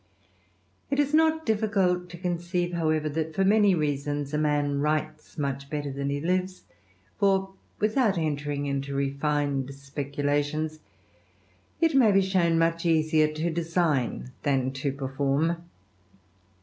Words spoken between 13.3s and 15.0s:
to design than to